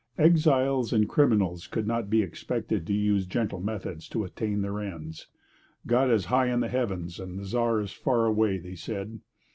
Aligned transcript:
Exiles 0.17 0.91
and 0.91 1.07
criminals 1.07 1.67
could 1.67 1.85
not 1.85 2.09
be 2.09 2.23
expected 2.23 2.87
to 2.87 2.93
use 2.95 3.27
gentle 3.27 3.59
methods 3.59 4.09
to 4.09 4.23
attain 4.23 4.63
their 4.63 4.79
ends. 4.79 5.27
'God 5.85 6.09
is 6.09 6.25
high 6.25 6.47
in 6.47 6.59
the 6.59 6.69
heavens 6.69 7.19
and 7.19 7.37
the 7.37 7.45
Czar 7.45 7.81
is 7.81 7.91
far 7.91 8.25
away,' 8.25 8.57
they 8.57 8.73
said. 8.73 9.19